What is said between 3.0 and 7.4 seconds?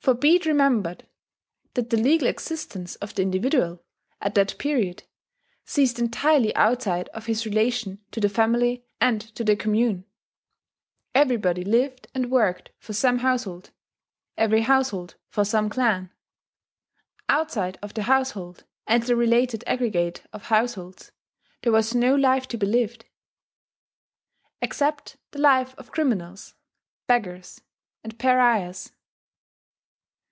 the individual, at that period, ceased entirely outside of